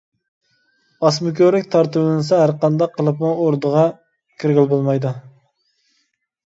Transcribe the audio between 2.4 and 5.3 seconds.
ھەرقانداق قىلىپمۇ ئوردىغا كىرگىلى بولمايدۇ.